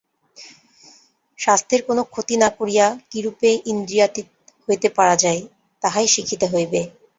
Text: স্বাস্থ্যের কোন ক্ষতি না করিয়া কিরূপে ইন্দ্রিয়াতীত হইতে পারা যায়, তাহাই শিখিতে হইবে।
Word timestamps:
স্বাস্থ্যের 1.39 1.81
কোন 1.87 1.97
ক্ষতি 2.05 2.35
না 2.37 2.49
করিয়া 2.57 2.85
কিরূপে 3.11 3.49
ইন্দ্রিয়াতীত 3.71 4.27
হইতে 4.67 4.87
পারা 4.97 5.15
যায়, 5.23 5.41
তাহাই 5.83 6.07
শিখিতে 6.13 6.45
হইবে। 6.53 6.81